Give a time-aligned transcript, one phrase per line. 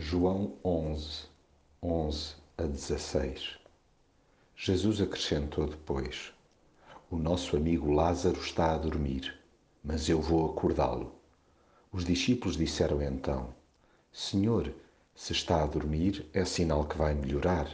[0.00, 1.24] João 11,
[1.82, 3.58] 11 a 16
[4.54, 6.32] Jesus acrescentou depois:
[7.10, 9.36] O nosso amigo Lázaro está a dormir,
[9.82, 11.12] mas eu vou acordá-lo.
[11.90, 13.52] Os discípulos disseram então:
[14.12, 14.72] Senhor,
[15.16, 17.68] se está a dormir, é sinal que vai melhorar.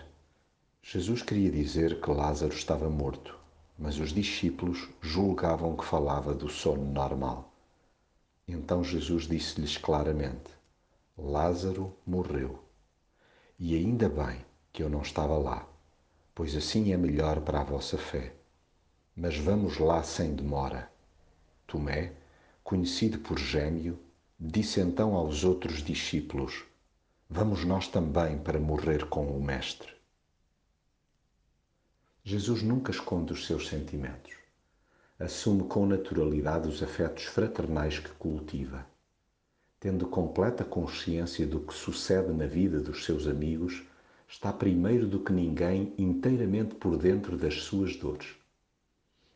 [0.82, 3.38] Jesus queria dizer que Lázaro estava morto,
[3.78, 7.52] mas os discípulos julgavam que falava do sono normal.
[8.48, 10.63] Então Jesus disse-lhes claramente:
[11.16, 12.64] Lázaro morreu.
[13.56, 15.64] E ainda bem que eu não estava lá,
[16.34, 18.34] pois assim é melhor para a vossa fé.
[19.14, 20.90] Mas vamos lá sem demora.
[21.68, 22.14] Tomé,
[22.64, 23.96] conhecido por gêmeo,
[24.40, 26.64] disse então aos outros discípulos:
[27.30, 29.94] Vamos nós também para morrer com o Mestre.
[32.24, 34.34] Jesus nunca esconde os seus sentimentos.
[35.16, 38.84] Assume com naturalidade os afetos fraternais que cultiva
[39.84, 43.82] tendo completa consciência do que sucede na vida dos seus amigos,
[44.26, 48.28] está primeiro do que ninguém inteiramente por dentro das suas dores.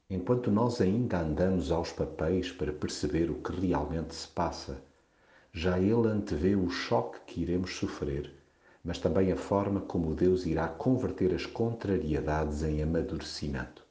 [0.09, 4.81] Enquanto nós ainda andamos aos papéis para perceber o que realmente se passa,
[5.53, 8.33] já ele antevê o choque que iremos sofrer,
[8.83, 13.85] mas também a forma como Deus irá converter as contrariedades em amadurecimento.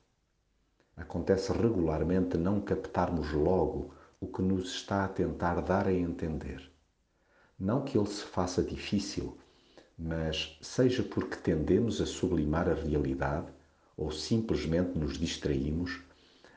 [0.95, 6.71] Acontece regularmente não captarmos logo o que nos está a tentar dar a entender.
[7.59, 9.37] Não que ele se faça difícil,
[9.97, 13.47] mas seja porque tendemos a sublimar a realidade
[13.95, 15.99] ou simplesmente nos distraímos,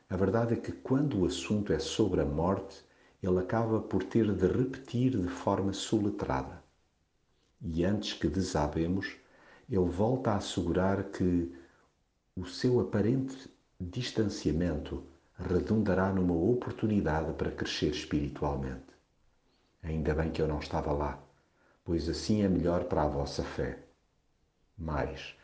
[0.09, 2.85] a verdade é que quando o assunto é sobre a morte,
[3.23, 6.63] ele acaba por ter de repetir de forma soletrada.
[7.63, 9.17] E antes que desabemos,
[9.69, 11.55] ele volta a assegurar que
[12.35, 13.49] o seu aparente
[13.81, 15.05] distanciamento
[15.49, 18.91] redundará numa oportunidade para crescer espiritualmente.
[19.83, 21.19] Ainda bem que eu não estava lá,
[21.85, 23.79] pois assim é melhor para a vossa fé.
[24.77, 25.35] Mas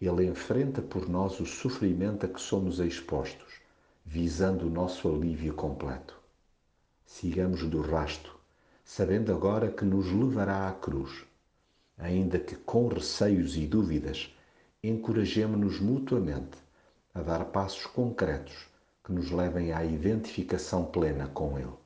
[0.00, 3.60] ele enfrenta por nós o sofrimento a que somos expostos,
[4.04, 6.18] visando o nosso alívio completo.
[7.04, 8.34] Sigamos do rasto,
[8.84, 11.24] sabendo agora que nos levará à cruz,
[11.98, 14.34] ainda que com receios e dúvidas,
[14.82, 16.58] encorajemo-nos mutuamente
[17.14, 18.71] a dar passos concretos
[19.04, 21.81] que nos levem à identificação plena com Ele.